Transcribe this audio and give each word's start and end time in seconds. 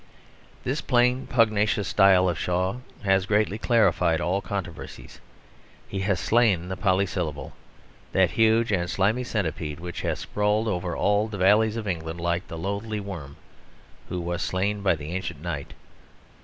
This 0.63 0.81
plain, 0.81 1.27
pugnacious 1.27 1.87
style 1.87 2.27
of 2.27 2.39
Shaw 2.39 2.77
has 3.03 3.27
greatly 3.27 3.59
clarified 3.59 4.19
all 4.19 4.41
controversies. 4.41 5.19
He 5.87 5.99
has 5.99 6.19
slain 6.19 6.69
the 6.69 6.75
polysyllable, 6.75 7.53
that 8.11 8.31
huge 8.31 8.71
and 8.71 8.89
slimy 8.89 9.23
centipede 9.23 9.79
which 9.79 10.01
has 10.01 10.17
sprawled 10.17 10.67
over 10.67 10.95
all 10.97 11.27
the 11.27 11.37
valleys 11.37 11.75
of 11.77 11.87
England 11.87 12.19
like 12.19 12.47
the 12.47 12.57
"loathly 12.57 12.99
worm" 12.99 13.35
who 14.09 14.19
was 14.19 14.41
slain 14.41 14.81
by 14.81 14.95
the 14.95 15.11
ancient 15.13 15.39
knight. 15.39 15.75